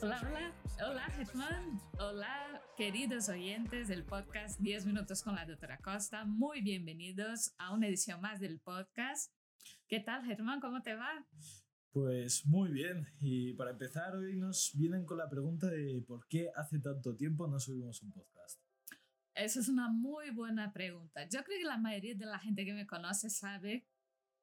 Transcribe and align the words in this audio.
Hola, 0.00 0.20
hola, 0.22 0.54
hola 0.88 1.10
Germán, 1.10 1.80
hola 1.98 2.62
queridos 2.76 3.28
oyentes 3.28 3.88
del 3.88 4.04
podcast 4.04 4.60
10 4.60 4.86
minutos 4.86 5.24
con 5.24 5.34
la 5.34 5.44
doctora 5.44 5.78
Costa, 5.78 6.24
muy 6.24 6.60
bienvenidos 6.60 7.52
a 7.58 7.74
una 7.74 7.88
edición 7.88 8.20
más 8.20 8.38
del 8.38 8.60
podcast. 8.60 9.32
¿Qué 9.88 9.98
tal 9.98 10.24
Germán? 10.24 10.60
¿Cómo 10.60 10.82
te 10.82 10.94
va? 10.94 11.26
Pues 11.90 12.46
muy 12.46 12.70
bien, 12.70 13.08
y 13.18 13.54
para 13.54 13.72
empezar 13.72 14.14
hoy 14.14 14.36
nos 14.36 14.70
vienen 14.74 15.04
con 15.04 15.18
la 15.18 15.28
pregunta 15.28 15.66
de 15.66 16.00
por 16.06 16.28
qué 16.28 16.48
hace 16.54 16.78
tanto 16.78 17.16
tiempo 17.16 17.48
no 17.48 17.58
subimos 17.58 18.00
un 18.02 18.12
podcast. 18.12 18.60
Esa 19.34 19.58
es 19.58 19.68
una 19.68 19.88
muy 19.88 20.30
buena 20.30 20.72
pregunta. 20.72 21.28
Yo 21.28 21.42
creo 21.42 21.58
que 21.58 21.64
la 21.64 21.78
mayoría 21.78 22.14
de 22.14 22.26
la 22.26 22.38
gente 22.38 22.64
que 22.64 22.72
me 22.72 22.86
conoce 22.86 23.30
sabe 23.30 23.84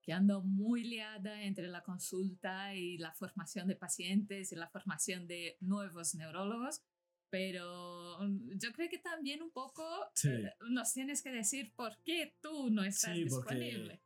que 0.06 0.14
ando 0.14 0.42
muy 0.42 0.84
liada 0.84 1.44
entre 1.44 1.68
la 1.68 1.82
consulta 1.82 2.76
y 2.76 2.98
la 2.98 3.12
formación 3.14 3.68
de 3.68 3.76
pacientes 3.76 4.52
y 4.52 4.56
la 4.56 4.70
formación 4.70 5.28
de 5.28 5.58
nuevos 5.62 6.14
neurólogos, 6.14 6.82
pero 7.30 8.20
mm, 8.20 8.58
yo 8.58 8.72
creo 8.72 8.88
que 8.88 9.00
también 9.00 9.42
un 9.42 9.52
poco 9.52 9.84
eh, 10.24 10.54
nos 10.70 10.94
tienes 10.94 11.24
que 11.24 11.32
decir 11.32 11.74
por 11.76 11.98
qué 12.04 12.38
tú 12.40 12.70
no 12.70 12.84
estás 12.84 13.16
disponible. 13.16 14.02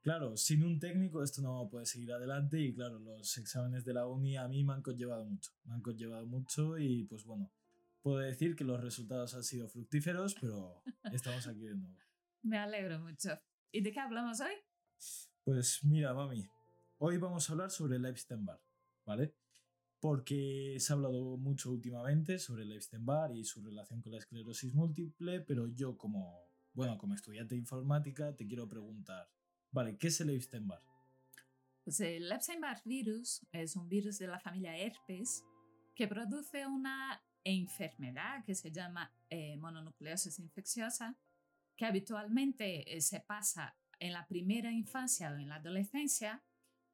Claro, 0.00 0.36
sin 0.36 0.64
un 0.64 0.78
técnico 0.78 1.22
esto 1.22 1.40
no 1.40 1.68
puede 1.70 1.86
seguir 1.86 2.12
adelante 2.12 2.60
y 2.60 2.74
claro, 2.74 2.98
los 2.98 3.38
exámenes 3.38 3.84
de 3.84 3.94
la 3.94 4.06
uni 4.06 4.36
a 4.36 4.48
mí 4.48 4.64
me 4.64 4.74
han 4.74 4.82
conllevado 4.82 5.24
mucho, 5.24 5.52
me 5.64 5.74
han 5.74 5.80
conllevado 5.80 6.26
mucho 6.26 6.76
y 6.78 7.04
pues 7.04 7.24
bueno, 7.24 7.50
puedo 8.02 8.18
decir 8.18 8.54
que 8.56 8.64
los 8.64 8.82
resultados 8.82 9.34
han 9.34 9.44
sido 9.44 9.68
fructíferos, 9.68 10.34
pero 10.38 10.82
estamos 11.12 11.46
aquí 11.46 11.60
de 11.60 11.76
nuevo. 11.76 11.96
Me 12.42 12.58
alegro 12.58 12.98
mucho. 12.98 13.40
¿Y 13.72 13.80
de 13.80 13.90
qué 13.90 14.00
hablamos 14.00 14.38
hoy? 14.40 14.52
Pues 15.44 15.84
mira, 15.84 16.14
mami, 16.14 16.48
hoy 16.96 17.18
vamos 17.18 17.46
a 17.46 17.52
hablar 17.52 17.70
sobre 17.70 17.96
el 17.96 18.06
Epstein-Barr, 18.06 18.62
¿vale? 19.04 19.34
Porque 20.00 20.76
se 20.80 20.90
ha 20.90 20.96
hablado 20.96 21.36
mucho 21.36 21.70
últimamente 21.70 22.38
sobre 22.38 22.62
el 22.62 22.72
Epstein-Barr 22.72 23.36
y 23.36 23.44
su 23.44 23.60
relación 23.60 24.00
con 24.00 24.12
la 24.12 24.18
esclerosis 24.18 24.72
múltiple, 24.72 25.42
pero 25.42 25.68
yo 25.68 25.98
como, 25.98 26.50
bueno, 26.72 26.96
como 26.96 27.12
estudiante 27.12 27.56
de 27.56 27.60
informática 27.60 28.34
te 28.34 28.46
quiero 28.46 28.66
preguntar, 28.66 29.28
¿vale? 29.70 29.98
¿Qué 29.98 30.06
es 30.06 30.18
el 30.22 30.30
Epstein-Barr? 30.30 30.82
Pues 31.84 32.00
el 32.00 32.32
Epstein-Barr 32.32 32.80
virus 32.86 33.46
es 33.52 33.76
un 33.76 33.86
virus 33.86 34.18
de 34.18 34.28
la 34.28 34.40
familia 34.40 34.78
herpes 34.78 35.44
que 35.94 36.08
produce 36.08 36.66
una 36.66 37.22
enfermedad 37.44 38.42
que 38.46 38.54
se 38.54 38.72
llama 38.72 39.14
eh, 39.28 39.58
mononucleosis 39.58 40.38
infecciosa, 40.38 41.18
que 41.76 41.84
habitualmente 41.84 42.96
eh, 42.96 43.02
se 43.02 43.20
pasa 43.20 43.76
en 44.00 44.12
la 44.12 44.26
primera 44.26 44.72
infancia 44.72 45.32
o 45.32 45.36
en 45.36 45.48
la 45.48 45.56
adolescencia 45.56 46.42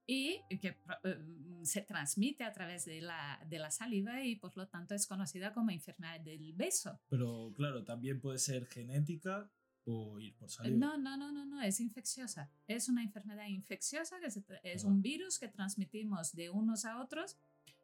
y 0.07 0.41
que 0.61 0.77
eh, 1.05 1.19
se 1.63 1.83
transmite 1.83 2.45
a 2.45 2.53
través 2.53 2.85
de 2.85 3.01
la, 3.01 3.41
de 3.49 3.59
la 3.59 3.71
saliva 3.71 4.25
y 4.25 4.37
por 4.37 4.57
lo 4.57 4.67
tanto 4.69 4.95
es 4.95 5.07
conocida 5.07 5.53
como 5.53 5.71
enfermedad 5.71 6.21
del 6.21 6.53
beso. 6.53 7.01
Pero 7.09 7.53
claro, 7.57 7.85
también 7.85 8.21
puede 8.21 8.39
ser 8.39 8.67
genética 8.67 9.51
o 9.85 10.19
ir 10.19 10.37
por 10.37 10.51
saliva. 10.51 10.77
No, 10.77 10.99
no, 10.99 11.17
no, 11.17 11.31
no, 11.31 11.47
no, 11.47 11.63
es 11.63 11.81
infecciosa. 11.81 12.51
Es 12.67 12.89
una 12.89 13.03
enfermedad 13.03 13.47
infecciosa, 13.47 14.19
que 14.21 14.29
es 14.65 14.85
un 14.85 15.01
virus 15.01 15.39
que 15.39 15.49
transmitimos 15.49 16.33
de 16.33 16.51
unos 16.51 16.85
a 16.85 17.01
otros 17.01 17.39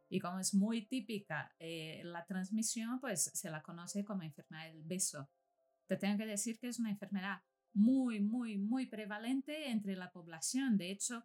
y 0.08 0.20
como 0.20 0.38
es 0.38 0.54
muy 0.54 0.86
típica 0.86 1.54
eh, 1.58 2.02
la 2.04 2.24
transmisión, 2.26 3.00
pues 3.00 3.24
se 3.34 3.50
la 3.50 3.62
conoce 3.62 4.04
como 4.04 4.22
enfermedad 4.22 4.66
del 4.66 4.82
beso. 4.82 5.28
Te 5.88 5.96
tengo 5.96 6.18
que 6.18 6.26
decir 6.26 6.58
que 6.58 6.68
es 6.68 6.78
una 6.78 6.90
enfermedad 6.90 7.42
muy, 7.76 8.20
muy, 8.20 8.56
muy 8.56 8.86
prevalente 8.86 9.70
entre 9.70 9.96
la 9.96 10.10
población. 10.10 10.78
De 10.78 10.90
hecho, 10.90 11.24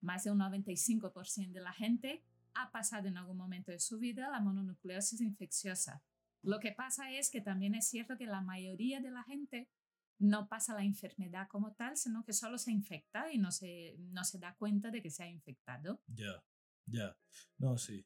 más 0.00 0.24
de 0.24 0.30
un 0.30 0.38
95% 0.38 1.50
de 1.52 1.60
la 1.60 1.72
gente 1.72 2.22
ha 2.54 2.70
pasado 2.70 3.08
en 3.08 3.16
algún 3.16 3.38
momento 3.38 3.72
de 3.72 3.80
su 3.80 3.98
vida 3.98 4.28
la 4.30 4.40
mononucleosis 4.40 5.20
infecciosa. 5.22 6.02
Lo 6.42 6.60
que 6.60 6.72
pasa 6.72 7.10
es 7.10 7.30
que 7.30 7.40
también 7.40 7.74
es 7.74 7.88
cierto 7.88 8.18
que 8.18 8.26
la 8.26 8.42
mayoría 8.42 9.00
de 9.00 9.10
la 9.10 9.24
gente 9.24 9.70
no 10.18 10.48
pasa 10.48 10.74
la 10.74 10.84
enfermedad 10.84 11.48
como 11.48 11.72
tal, 11.72 11.96
sino 11.96 12.22
que 12.22 12.34
solo 12.34 12.58
se 12.58 12.70
infecta 12.70 13.32
y 13.32 13.38
no 13.38 13.50
se, 13.50 13.96
no 13.98 14.24
se 14.24 14.38
da 14.38 14.54
cuenta 14.56 14.90
de 14.90 15.00
que 15.00 15.10
se 15.10 15.22
ha 15.22 15.28
infectado. 15.28 16.02
Ya, 16.06 16.44
ya. 16.86 17.16
No, 17.56 17.78
sí. 17.78 18.04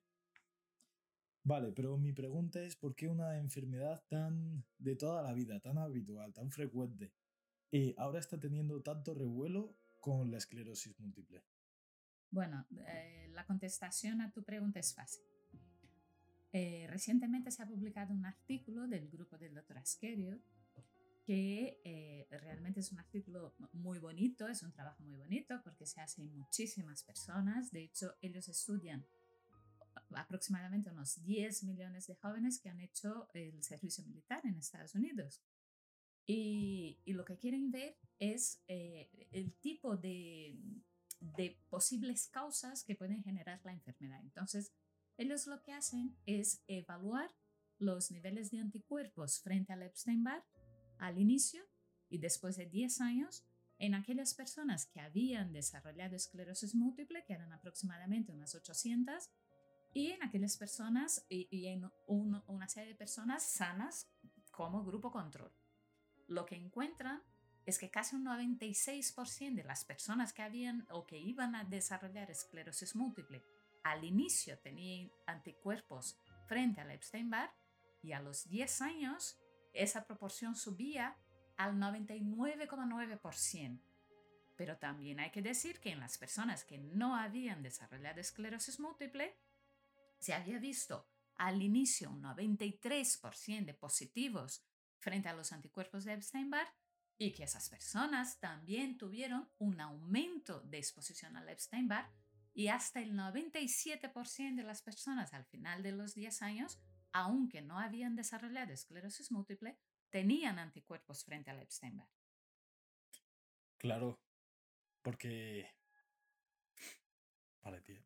Vale, 1.45 1.73
pero 1.73 1.99
mi 1.99 2.13
pregunta 2.13 2.63
es 2.63 2.77
por 2.77 2.95
qué 2.95 3.09
una 3.09 3.39
enfermedad 3.39 4.05
tan 4.09 4.65
de 4.79 4.95
toda 4.95 5.23
la 5.23 5.33
vida, 5.33 5.59
tan 5.59 5.79
habitual, 5.79 6.33
tan 6.33 6.53
frecuente, 6.53 7.13
eh, 7.73 7.95
ahora 7.97 8.21
está 8.21 8.39
teniendo 8.39 8.83
tanto 8.83 9.15
revuelo 9.15 9.75
con 9.99 10.31
la 10.31 10.37
esclerosis 10.37 10.99
múltiple? 11.01 11.43
Bueno, 12.31 12.67
eh, 12.87 13.29
la 13.33 13.47
contestación 13.47 14.21
a 14.21 14.31
tu 14.31 14.45
pregunta 14.45 14.79
es 14.79 14.95
fácil. 14.95 15.25
Eh, 16.53 16.87
recientemente 16.91 17.51
se 17.51 17.63
ha 17.63 17.67
publicado 17.67 18.13
un 18.13 18.27
artículo 18.27 18.87
del 18.87 19.09
grupo 19.09 19.39
del 19.39 19.55
doctor 19.55 19.79
Askerio 19.79 20.39
que 21.25 22.27
realmente 22.31 22.81
es 22.81 22.91
un 22.91 22.99
artículo 22.99 23.55
muy 23.73 24.01
bonito, 24.01 24.49
es 24.49 24.65
un 24.65 24.73
trabajo 24.73 25.05
muy 25.05 25.15
bonito 25.15 25.63
porque 25.63 25.87
se 25.87 26.01
hace 26.01 26.21
en 26.21 26.37
muchísimas 26.37 27.05
personas. 27.05 27.71
De 27.71 27.85
hecho, 27.85 28.17
ellos 28.21 28.49
estudian 28.49 29.07
aproximadamente 30.17 30.91
unos 30.91 31.23
10 31.23 31.63
millones 31.63 32.09
de 32.09 32.17
jóvenes 32.17 32.61
que 32.61 32.71
han 32.71 32.81
hecho 32.81 33.29
el 33.35 33.63
servicio 33.63 34.05
militar 34.05 34.45
en 34.45 34.57
Estados 34.57 34.97
Unidos. 34.97 35.41
Y, 36.27 37.01
lo 37.07 37.25
que 37.25 37.37
quieren 37.37 37.71
ver 37.71 37.97
es 38.19 38.63
eh, 38.69 39.29
el 39.33 39.53
tipo 39.55 39.97
de, 39.97 40.57
de 41.21 41.59
posibles 41.69 42.29
causas 42.29 42.85
que 42.85 42.95
pueden 42.95 43.23
generar 43.23 43.61
la 43.65 43.73
enfermedad. 43.73 44.21
Entonces, 44.23 44.73
ellos 45.17 45.47
lo 45.47 45.63
que 45.63 45.73
hacen 45.73 46.17
es 46.27 46.63
evaluar 46.67 47.31
los 47.79 48.11
niveles 48.11 48.51
de 48.51 48.59
anticuerpos 48.59 49.41
frente 49.41 49.73
al 49.73 49.83
Epstein-Barr 49.83 50.45
al 50.99 51.19
inicio 51.19 51.63
y 52.09 52.19
después 52.19 52.57
de 52.57 52.67
10 52.67 53.01
años 53.01 53.45
en 53.79 53.95
aquellas 53.95 54.35
personas 54.35 54.87
que 54.87 55.01
habían 55.01 55.53
desarrollado 55.53 56.15
esclerosis 56.15 56.75
múltiple, 56.75 57.25
que 57.25 57.33
eran 57.33 57.53
aproximadamente 57.53 58.31
unas 58.31 58.55
800, 58.55 59.29
y 59.93 60.13
en 60.13 60.23
aquellas 60.23 60.57
personas 60.57 61.27
y, 61.29 61.67
en 61.67 61.91
una 62.07 62.69
serie 62.69 62.91
de 62.91 62.95
personas 62.95 63.43
sanas 63.43 64.09
como 64.51 64.85
grupo 64.85 65.11
control 65.11 65.53
lo 66.33 66.47
que 66.47 66.57
encuentran 66.57 67.23
es 67.65 67.79
que 67.79 67.91
casi 67.91 68.17
un 68.17 68.25
96% 68.25 69.55
de 69.55 69.65
las 69.65 69.85
personas 69.85 70.33
que 70.33 70.43
habían 70.43 70.87
o 70.91 71.07
que 71.07 71.19
iban 71.19 71.55
a 71.55 71.65
desarrollar 71.65 72.31
esclerosis 72.31 72.97
múltiple 72.97 73.45
al 73.85 74.05
inicio 74.05 74.59
tenían 74.59 75.13
anticuerpos 75.27 76.19
frente 76.47 76.81
al 76.81 76.91
Epstein-Barr 76.91 77.53
y 78.03 78.13
a 78.13 78.21
los 78.21 78.49
10 78.49 78.83
años 78.83 79.39
esa 79.73 80.07
proporción 80.07 80.57
subía 80.57 81.17
al 81.57 81.77
99,9%. 81.77 83.81
Pero 84.57 84.77
también 84.79 85.21
hay 85.21 85.31
que 85.31 85.43
decir 85.43 85.81
que 85.81 85.91
en 85.91 86.01
las 86.01 86.19
personas 86.19 86.65
que 86.65 86.79
no 86.79 87.17
habían 87.17 87.63
desarrollado 87.63 88.21
esclerosis 88.21 88.81
múltiple, 88.81 89.37
se 90.19 90.35
había 90.35 90.59
visto 90.59 91.09
al 91.37 91.63
inicio 91.63 92.11
un 92.11 92.23
93% 92.23 93.65
de 93.65 93.75
positivos 93.75 94.65
frente 95.03 95.29
a 95.29 95.35
los 95.35 95.53
anticuerpos 95.53 96.05
de 96.05 96.15
Epstein-Barr 96.15 96.69
y 97.19 97.33
que 97.35 97.45
esas 97.45 97.69
personas 97.69 98.39
también 98.39 98.97
tuvieron 98.97 99.51
un 99.59 99.81
aumento 99.81 100.61
de 100.63 100.79
exposición 100.79 101.37
al 101.37 101.49
Epstein-Barr 101.49 102.09
y 102.55 102.69
hasta 102.69 103.01
el 103.01 103.13
97% 103.13 104.55
de 104.55 104.63
las 104.63 104.83
personas 104.83 105.35
al 105.35 105.45
final 105.45 105.83
de 105.83 105.93
los 105.93 106.15
10 106.15 106.43
años, 106.43 106.81
aunque 107.13 107.63
no 107.63 107.79
habían 107.79 108.15
desarrollado 108.15 108.73
esclerosis 108.73 109.31
múltiple, 109.33 109.77
tenían 110.11 110.59
anticuerpos 110.59 111.25
frente 111.25 111.51
al 111.51 111.61
Epstein-Barr. 111.61 112.09
Claro, 113.79 114.21
porque... 115.03 115.69
Vale, 117.63 117.81
tío. 117.81 118.01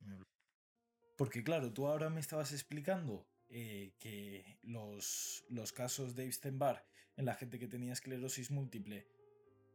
Porque 1.17 1.43
claro, 1.43 1.73
tú 1.73 1.87
ahora 1.87 2.09
me 2.11 2.21
estabas 2.21 2.53
explicando 2.53 3.27
eh, 3.49 3.95
que 3.99 4.59
los, 4.63 5.45
los 5.49 5.73
casos 5.73 6.15
de 6.15 6.27
Epstein-Barr 6.27 6.85
en 7.17 7.25
la 7.25 7.35
gente 7.35 7.59
que 7.59 7.69
tenía 7.69 7.93
esclerosis 7.93 8.51
múltiple 8.51 9.07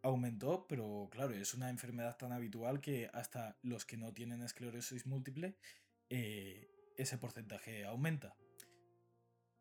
aumentó, 0.04 0.66
pero 0.68 1.10
claro, 1.12 1.34
es 1.34 1.54
una 1.54 1.70
enfermedad 1.70 2.18
tan 2.18 2.32
habitual 2.32 2.82
que 2.82 3.10
hasta 3.14 3.58
los 3.62 3.86
que 3.86 3.98
no 3.98 4.14
tienen 4.14 4.42
esclerosis 4.42 5.06
múltiple, 5.06 5.58
eh, 6.10 6.70
ese 6.98 7.18
porcentaje 7.18 7.86
aumenta. 7.86 8.36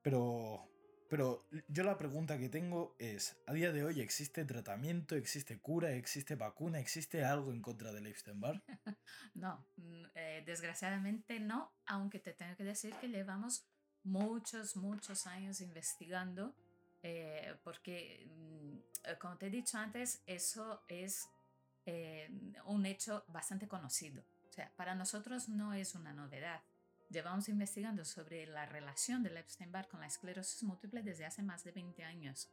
Pero, 0.02 0.68
pero 1.08 1.46
yo 1.68 1.84
la 1.84 1.98
pregunta 1.98 2.38
que 2.38 2.48
tengo 2.48 2.96
es, 2.98 3.38
¿a 3.46 3.52
día 3.52 3.70
de 3.72 3.84
hoy 3.84 4.00
existe 4.00 4.44
tratamiento, 4.44 5.14
existe 5.14 5.58
cura, 5.60 5.92
existe 5.92 6.36
vacuna, 6.36 6.80
existe 6.80 7.24
algo 7.24 7.52
en 7.52 7.60
contra 7.60 7.92
del 7.92 8.06
Epstein-Barr? 8.06 8.62
no, 9.34 9.66
mm, 9.76 10.04
eh, 10.14 10.42
desgraciadamente 10.46 11.38
no, 11.38 11.74
aunque 11.86 12.18
te 12.18 12.32
tengo 12.32 12.56
que 12.56 12.64
decir 12.64 12.94
que 12.94 13.08
llevamos 13.08 13.66
muchos, 14.04 14.76
muchos 14.76 15.26
años 15.26 15.60
investigando, 15.60 16.54
eh, 17.02 17.56
porque, 17.64 18.26
mm, 18.26 18.78
eh, 19.04 19.18
como 19.18 19.36
te 19.36 19.46
he 19.46 19.50
dicho 19.50 19.78
antes, 19.78 20.22
eso 20.26 20.82
es 20.88 21.28
eh, 21.86 22.28
un 22.66 22.84
hecho 22.86 23.24
bastante 23.28 23.66
conocido. 23.66 24.22
O 24.48 24.52
sea, 24.52 24.70
para 24.76 24.94
nosotros 24.94 25.48
no 25.48 25.72
es 25.72 25.94
una 25.94 26.12
novedad. 26.12 26.60
llevamos 27.08 27.48
investigando 27.48 28.04
sobre 28.04 28.46
la 28.46 28.66
relación 28.66 29.24
del 29.24 29.36
Epstein-Barr 29.36 29.88
con 29.88 29.98
la 29.98 30.06
esclerosis 30.06 30.62
múltiple 30.62 31.02
desde 31.02 31.26
hace 31.26 31.42
más 31.42 31.64
de 31.64 31.72
20 31.72 32.04
años 32.04 32.48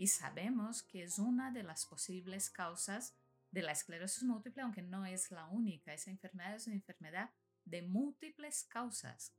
y 0.00 0.06
sabemos 0.06 0.82
que 0.82 1.02
es 1.02 1.18
una 1.18 1.50
de 1.50 1.62
las 1.62 1.84
posibles 1.84 2.48
causas 2.48 3.14
de 3.50 3.60
la 3.60 3.72
esclerosis 3.72 4.22
múltiple, 4.22 4.62
aunque 4.62 4.80
no 4.80 5.04
es 5.04 5.30
la 5.30 5.44
única. 5.44 5.92
Esa 5.92 6.10
enfermedad 6.10 6.54
es 6.54 6.66
una 6.66 6.76
enfermedad 6.76 7.28
de 7.66 7.82
múltiples 7.82 8.64
causas, 8.64 9.34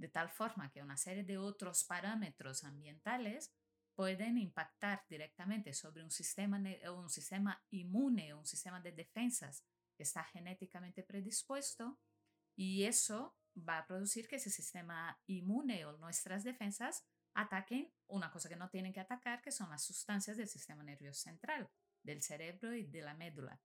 de 0.00 0.08
tal 0.08 0.30
forma 0.30 0.70
que 0.70 0.82
una 0.82 0.96
serie 0.96 1.24
de 1.24 1.36
otros 1.36 1.84
parámetros 1.84 2.64
ambientales 2.64 3.52
pueden 3.94 4.38
impactar 4.38 5.04
directamente 5.08 5.74
sobre 5.74 6.02
un 6.02 6.10
sistema, 6.10 6.58
un 6.90 7.10
sistema 7.10 7.62
inmune, 7.70 8.32
un 8.32 8.46
sistema 8.46 8.80
de 8.80 8.92
defensas 8.92 9.62
que 9.94 10.04
está 10.04 10.24
genéticamente 10.24 11.02
predispuesto 11.02 11.98
y 12.56 12.84
eso 12.84 13.36
va 13.56 13.78
a 13.78 13.86
producir 13.86 14.26
que 14.26 14.36
ese 14.36 14.50
sistema 14.50 15.20
inmune 15.26 15.84
o 15.84 15.98
nuestras 15.98 16.44
defensas 16.44 17.04
ataquen 17.34 17.92
una 18.06 18.30
cosa 18.30 18.48
que 18.48 18.56
no 18.56 18.70
tienen 18.70 18.94
que 18.94 19.00
atacar, 19.00 19.42
que 19.42 19.52
son 19.52 19.68
las 19.68 19.84
sustancias 19.84 20.38
del 20.38 20.48
sistema 20.48 20.82
nervioso 20.82 21.20
central, 21.20 21.70
del 22.02 22.22
cerebro 22.22 22.74
y 22.74 22.86
de 22.86 23.02
la 23.02 23.14
médula. 23.14 23.60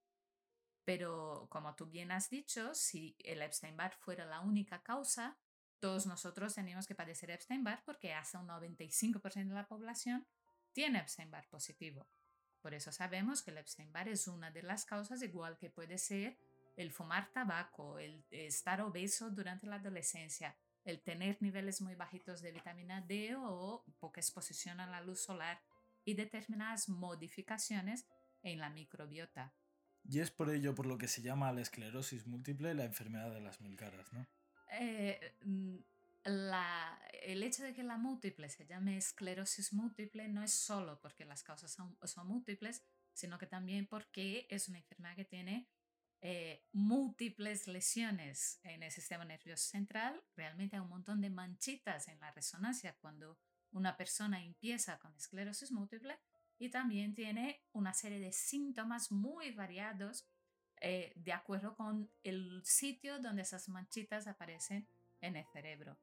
Pero 0.84 1.48
como 1.50 1.76
tú 1.76 1.88
bien 1.88 2.12
has 2.12 2.30
dicho, 2.30 2.76
si 2.76 3.16
el 3.20 3.42
Epstein-Barr 3.42 3.96
fuera 3.96 4.26
la 4.26 4.42
única 4.42 4.84
causa, 4.84 5.40
todos 5.80 6.06
nosotros 6.06 6.56
tenemos 6.56 6.88
que 6.88 6.95
padecer 6.95 7.31
Epstein-Barr 7.31 7.83
porque 7.86 8.13
hasta 8.13 8.39
un 8.39 8.48
95% 8.48 9.48
de 9.48 9.54
la 9.54 9.68
población 9.68 10.25
tiene 10.74 11.00
Epstein-Barr 11.00 11.48
positivo. 11.50 12.07
Por 12.62 12.74
eso 12.74 12.92
sabemos 12.92 13.44
que 13.44 13.51
el 13.51 13.60
Epstein-Barr 13.60 14.10
es 14.10 14.27
una 14.27 14.51
de 14.51 14.63
las 14.63 14.86
causas, 14.86 15.22
igual 15.22 15.57
que 15.57 15.69
puede 15.69 15.98
ser 15.98 16.38
el 16.75 16.92
fumar 16.92 17.31
tabaco, 17.31 18.00
el 18.00 18.25
estar 18.31 18.81
obeso 18.81 19.30
durante 19.30 19.68
la 19.68 19.75
adolescencia, 19.75 20.57
el 20.83 21.01
tener 21.01 21.38
niveles 21.42 21.81
muy 21.81 21.95
bajitos 21.95 22.42
de 22.42 22.51
vitamina 22.51 23.01
D 23.01 23.36
o 23.38 23.86
poca 24.00 24.19
exposición 24.19 24.80
a 24.80 24.88
la 24.88 25.01
luz 25.01 25.22
solar 25.22 25.62
y 26.04 26.13
determinadas 26.13 26.89
modificaciones 26.89 28.07
en 28.44 28.60
la 28.60 28.69
microbiota. 28.69 29.54
Y 30.04 30.19
es 30.19 30.30
por 30.30 30.50
ello 30.51 30.75
por 30.75 30.86
lo 30.86 30.98
que 30.98 31.07
se 31.07 31.22
llama 31.22 31.51
la 31.51 31.62
esclerosis 31.62 32.27
múltiple 32.27 32.75
la 32.75 32.86
enfermedad 32.86 33.31
de 33.31 33.42
las 33.42 33.62
mil 33.62 33.75
caras, 33.75 34.12
¿no? 34.13 34.27
Eh, 34.71 35.35
mm, 35.44 35.75
el 36.25 37.44
hecho 37.44 37.63
de 37.63 37.73
que 37.73 37.83
la 37.83 37.97
múltiple 37.97 38.50
se 38.50 38.65
llame 38.65 38.97
esclerosis 38.97 39.73
múltiple 39.73 40.27
no 40.27 40.41
es 40.44 40.53
solo 40.53 41.00
porque 41.00 41.23
las 41.23 41.44
causas 41.44 41.71
son, 41.71 41.97
son 42.03 42.27
múltiples, 42.27 42.83
sino 43.13 43.38
que 43.38 43.45
también 43.45 43.85
porque 43.85 44.47
es 44.50 44.67
una 44.67 44.79
enfermedad 44.79 45.15
que 45.15 45.25
tiene 45.25 45.67
eh, 46.21 46.63
múltiples 46.71 47.67
lesiones 47.67 48.59
en 48.63 48.81
el 48.81 48.91
sistema 48.91 49.25
nervioso 49.25 49.69
central, 49.69 50.23
realmente 50.35 50.75
hay 50.75 50.81
un 50.81 50.89
montón 50.89 51.21
de 51.21 51.29
manchitas 51.29 52.07
en 52.07 52.19
la 52.19 52.31
resonancia 52.31 52.97
cuando 53.00 53.38
una 53.71 53.95
persona 53.95 54.44
empieza 54.44 54.97
con 54.97 55.13
esclerosis 55.13 55.71
múltiple 55.71 56.17
y 56.57 56.69
también 56.69 57.13
tiene 57.13 57.62
una 57.73 57.94
serie 57.94 58.19
de 58.19 58.31
síntomas 58.31 59.12
muy 59.12 59.51
variados 59.51 60.25
eh, 60.88 61.14
de 61.16 61.34
acuerdo 61.34 61.76
con 61.76 62.12
el 62.24 62.62
sitio 62.64 63.18
donde 63.18 63.42
esas 63.42 63.70
manchitas 63.70 64.28
aparecen 64.28 64.88
en 65.20 65.36
el 65.36 65.44
cerebro. 65.48 65.98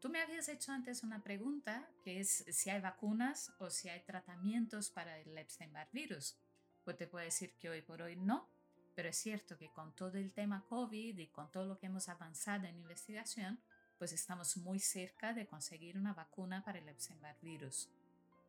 Tú 0.00 0.10
me 0.10 0.20
habías 0.20 0.50
hecho 0.50 0.70
antes 0.70 1.02
una 1.02 1.22
pregunta 1.22 1.88
que 2.04 2.20
es 2.20 2.44
si 2.50 2.68
hay 2.68 2.82
vacunas 2.82 3.54
o 3.58 3.70
si 3.70 3.88
hay 3.88 4.00
tratamientos 4.00 4.90
para 4.90 5.18
el 5.18 5.38
Epstein-Barr 5.38 5.88
virus. 5.92 6.36
Pues 6.84 6.98
te 6.98 7.06
puedo 7.06 7.24
decir 7.24 7.54
que 7.58 7.70
hoy 7.70 7.80
por 7.80 8.02
hoy 8.02 8.16
no, 8.16 8.50
pero 8.94 9.08
es 9.08 9.16
cierto 9.16 9.56
que 9.56 9.70
con 9.70 9.96
todo 9.96 10.18
el 10.18 10.30
tema 10.30 10.62
COVID 10.68 11.16
y 11.16 11.28
con 11.28 11.50
todo 11.50 11.64
lo 11.64 11.78
que 11.78 11.86
hemos 11.86 12.10
avanzado 12.10 12.66
en 12.66 12.76
investigación, 12.76 13.62
pues 13.96 14.12
estamos 14.12 14.58
muy 14.58 14.78
cerca 14.78 15.32
de 15.32 15.46
conseguir 15.46 15.96
una 15.96 16.12
vacuna 16.12 16.62
para 16.62 16.80
el 16.80 16.88
Epstein-Barr 16.90 17.40
virus. 17.40 17.88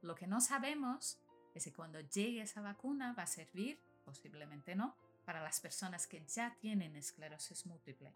Lo 0.02 0.14
que 0.16 0.28
no 0.28 0.42
sabemos 0.42 1.22
es 1.56 1.64
que 1.64 1.72
cuando 1.72 2.02
llegue 2.02 2.42
esa 2.42 2.60
vacuna 2.60 3.14
va 3.14 3.24
a 3.24 3.28
servir, 3.28 3.80
posiblemente 4.04 4.76
no, 4.76 4.98
para 5.26 5.42
las 5.42 5.60
personas 5.60 6.08
que 6.08 6.26
ya 6.28 6.56
tienen 6.60 6.96
esclerosis 6.96 7.66
múltiple. 7.66 8.14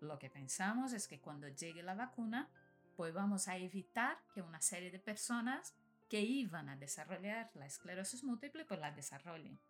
Lo 0.00 0.18
que 0.18 0.30
pensamos 0.30 0.92
es 0.92 1.06
que 1.06 1.20
cuando 1.20 1.48
llegue 1.48 1.82
la 1.82 1.94
vacuna, 1.94 2.50
pues 2.96 3.14
vamos 3.14 3.48
a 3.48 3.56
evitar 3.56 4.18
que 4.34 4.42
una 4.42 4.60
serie 4.60 4.90
de 4.90 4.98
personas 4.98 5.74
que 6.08 6.20
iban 6.20 6.68
a 6.68 6.76
desarrollar 6.76 7.50
la 7.54 7.66
esclerosis 7.66 8.24
múltiple, 8.24 8.64
pues 8.64 8.80
la 8.80 8.90
desarrollen. 8.90 9.60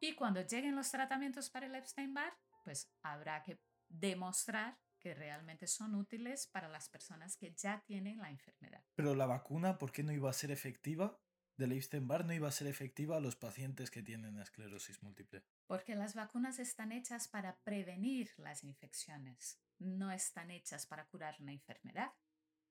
Y 0.00 0.14
cuando 0.14 0.40
lleguen 0.40 0.74
los 0.74 0.90
tratamientos 0.90 1.50
para 1.50 1.66
el 1.66 1.74
Epstein-Barr, 1.74 2.36
pues 2.64 2.90
habrá 3.02 3.42
que 3.42 3.60
demostrar 3.88 4.78
que 4.98 5.14
realmente 5.14 5.66
son 5.66 5.94
útiles 5.94 6.46
para 6.46 6.68
las 6.68 6.88
personas 6.88 7.36
que 7.36 7.54
ya 7.54 7.82
tienen 7.86 8.18
la 8.18 8.30
enfermedad. 8.30 8.82
Pero 8.94 9.14
la 9.14 9.26
vacuna, 9.26 9.78
¿por 9.78 9.92
qué 9.92 10.02
no 10.02 10.12
iba 10.12 10.28
a 10.30 10.34
ser 10.34 10.50
efectiva? 10.50 11.18
Del 11.60 11.72
Epstein-Barr 11.72 12.24
no 12.24 12.32
iba 12.32 12.48
a 12.48 12.52
ser 12.52 12.68
efectiva 12.68 13.18
a 13.18 13.20
los 13.20 13.36
pacientes 13.36 13.90
que 13.90 14.02
tienen 14.02 14.38
esclerosis 14.38 15.02
múltiple. 15.02 15.44
Porque 15.66 15.94
las 15.94 16.14
vacunas 16.14 16.58
están 16.58 16.90
hechas 16.90 17.28
para 17.28 17.58
prevenir 17.64 18.30
las 18.38 18.64
infecciones, 18.64 19.60
no 19.78 20.10
están 20.10 20.50
hechas 20.50 20.86
para 20.86 21.04
curar 21.04 21.36
una 21.38 21.52
enfermedad. 21.52 22.12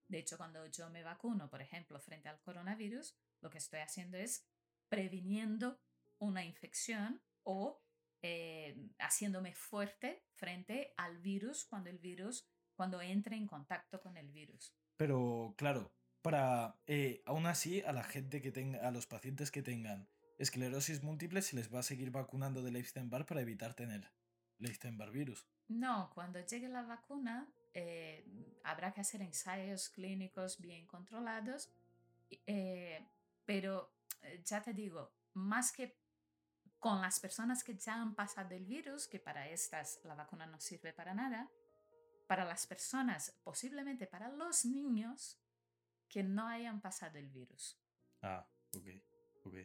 De 0.08 0.18
hecho, 0.18 0.38
cuando 0.38 0.66
yo 0.66 0.90
me 0.90 1.04
vacuno, 1.04 1.52
por 1.52 1.62
ejemplo, 1.62 2.00
frente 2.00 2.30
al 2.30 2.42
coronavirus, 2.42 3.16
lo 3.42 3.52
que 3.52 3.60
estoy 3.60 3.82
haciendo 3.82 4.18
es 4.18 4.48
previniendo 4.88 5.80
una 6.18 6.44
infección 6.44 7.22
o 7.44 7.84
eh, 8.24 8.76
haciéndome 8.98 9.54
fuerte 9.54 10.24
frente 10.34 10.96
al 10.98 11.20
virus 11.20 11.64
cuando 11.64 11.92
el 11.92 12.00
virus, 12.00 12.50
cuando 12.76 13.00
entre 13.04 13.36
en 13.36 13.46
contacto 13.46 14.02
con 14.02 14.18
el 14.18 14.32
virus. 14.32 14.74
Pero 14.98 15.54
claro, 15.60 15.94
para 16.22 16.76
eh, 16.88 17.22
aún 17.26 17.46
así 17.46 17.82
a 17.82 17.92
la 17.92 18.04
gente 18.04 18.42
que 18.42 18.52
tenga, 18.52 18.88
a 18.88 18.92
los 18.92 19.08
pacientes 19.08 19.52
que 19.52 19.62
tengan 19.62 20.08
esclerosis 20.38 21.04
múltiple 21.04 21.42
se 21.42 21.56
les 21.56 21.74
va 21.74 21.80
a 21.80 21.84
seguir 21.84 22.12
vacunando 22.12 22.62
del 22.62 22.76
Epstein-Barr 22.76 23.26
para 23.26 23.42
evitar 23.42 23.74
tener 23.74 24.10
Epstein-Barr 24.60 25.12
virus. 25.12 25.46
No, 25.68 26.12
cuando 26.14 26.40
llegue 26.40 26.68
la 26.68 26.84
vacuna 26.84 27.48
eh, 27.74 28.26
habrá 28.64 28.94
que 28.94 29.02
hacer 29.02 29.22
ensayos 29.22 29.90
clínicos 29.90 30.60
bien 30.60 30.88
controlados, 30.88 31.70
pero 33.46 33.92
ya 34.44 34.62
te 34.62 34.74
digo, 34.74 35.12
más 35.34 35.72
que 35.72 35.98
con 36.80 37.02
las 37.02 37.20
personas 37.20 37.64
que 37.64 37.76
ya 37.76 38.02
han 38.02 38.16
pasado 38.16 38.56
el 38.56 38.66
virus, 38.66 39.08
que 39.08 39.20
para 39.20 39.50
estas 39.50 40.00
la 40.04 40.16
vacuna 40.16 40.46
no 40.46 40.60
sirve 40.60 40.94
para 40.94 41.14
nada, 41.14 41.50
para 42.28 42.46
las 42.46 42.66
personas, 42.68 43.34
posiblemente 43.44 44.08
para 44.08 44.30
los 44.30 44.66
niños 44.66 45.38
que 46.10 46.24
no 46.24 46.48
hayan 46.48 46.82
pasado 46.82 47.18
el 47.18 47.30
virus. 47.30 47.80
Ah, 48.22 48.46
ok, 48.76 48.88
ok. 49.46 49.56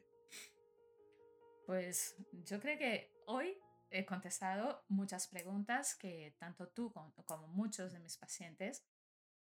Pues 1.67 2.17
yo 2.45 2.61
creo 2.61 2.79
que 2.79 3.11
hoy 3.27 3.59
he 3.91 4.05
contestado 4.05 4.85
muchas 4.89 5.29
preguntas 5.29 5.95
que 5.95 6.37
tanto 6.39 6.69
tú 6.69 6.93
como, 6.93 7.49
muchos 7.49 7.93
de 7.93 8.01
mis 8.01 8.19
pacientes 8.19 8.85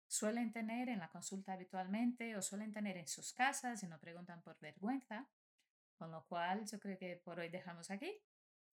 suelen 0.06 0.52
tener 0.52 0.88
en 0.88 0.98
la 0.98 1.08
consulta 1.08 1.54
habitualmente 1.54 2.36
o 2.36 2.42
suelen 2.42 2.72
tener 2.72 2.96
en 2.96 3.06
sus 3.06 3.32
casas 3.32 3.82
y 3.82 3.86
no 3.86 3.98
preguntan 3.98 4.42
por 4.42 4.58
vergüenza. 4.60 5.28
Con 5.96 6.10
lo 6.10 6.26
cual, 6.26 6.66
yo 6.66 6.80
creo 6.80 6.98
que 6.98 7.16
por 7.16 7.38
hoy 7.38 7.48
dejamos 7.48 7.90
aquí. 7.90 8.22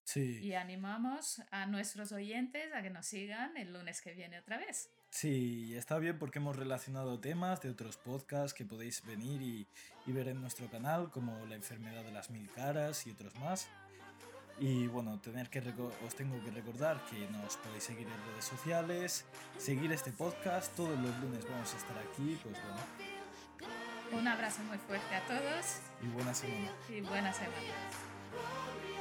Sí. 0.08 0.40
Y 0.42 0.54
animamos 0.54 1.42
a 1.50 1.66
nuestros 1.66 2.12
oyentes 2.12 2.72
a 2.72 2.80
que 2.80 2.88
nos 2.88 3.04
sigan 3.04 3.54
el 3.58 3.74
lunes 3.74 4.00
que 4.00 4.14
viene 4.14 4.38
otra 4.38 4.56
vez. 4.56 4.88
Sí, 5.10 5.76
está 5.76 5.98
bien 5.98 6.18
porque 6.18 6.38
hemos 6.38 6.56
relacionado 6.56 7.20
temas 7.20 7.60
de 7.60 7.68
otros 7.68 7.98
podcasts 7.98 8.54
que 8.54 8.64
podéis 8.64 9.04
venir 9.04 9.42
y, 9.42 9.68
y 10.06 10.12
ver 10.12 10.28
en 10.28 10.40
nuestro 10.40 10.66
canal, 10.70 11.10
como 11.10 11.44
la 11.44 11.56
enfermedad 11.56 12.04
de 12.04 12.12
las 12.12 12.30
mil 12.30 12.50
caras 12.52 13.06
y 13.06 13.10
otros 13.10 13.34
más. 13.34 13.68
Y 14.58 14.86
bueno, 14.86 15.20
tener 15.20 15.50
que 15.50 15.58
os 15.60 16.14
tengo 16.14 16.42
que 16.42 16.52
recordar 16.52 17.04
que 17.10 17.28
nos 17.28 17.58
podéis 17.58 17.84
seguir 17.84 18.06
en 18.06 18.32
redes 18.32 18.46
sociales, 18.46 19.26
seguir 19.58 19.92
este 19.92 20.10
podcast, 20.10 20.74
todos 20.74 20.98
los 20.98 21.14
lunes 21.18 21.46
vamos 21.50 21.74
a 21.74 21.76
estar 21.76 21.98
aquí, 21.98 22.40
pues 22.42 22.56
bueno, 22.62 24.18
un 24.18 24.26
abrazo 24.26 24.62
muy 24.62 24.78
fuerte 24.78 25.14
a 25.14 25.26
todos. 25.26 25.80
Y 26.02 26.06
buena 26.06 26.32
semana. 26.32 26.72
Y 26.88 27.02
buena 27.02 27.30
semana. 27.30 28.97